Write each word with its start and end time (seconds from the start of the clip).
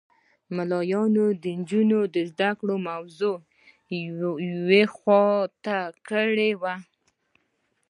ملایانو 0.55 1.25
د 1.43 1.43
نجونو 1.59 1.99
د 2.13 2.15
زده 2.31 2.49
کړو 2.59 2.75
موضوع 2.89 3.37
یوه 4.05 4.83
خوا 4.95 5.25
ته 5.65 5.77
کړې 6.07 6.51
وه. 6.61 6.75